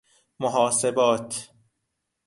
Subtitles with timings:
[0.39, 1.47] محاسبات